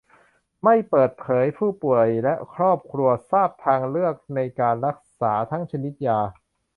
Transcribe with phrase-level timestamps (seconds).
[0.63, 6.19] ไม่เปิดเผย ผู้ป่วย และ ครอบครัว ทราบทางเลือกในการรักษา ทั้งชนิดยา